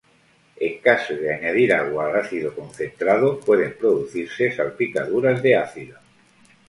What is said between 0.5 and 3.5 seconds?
En caso de añadir agua al ácido concentrado,